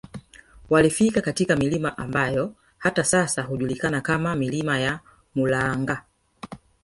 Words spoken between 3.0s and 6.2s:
sasa hujulikana kama milima ya Mulaanga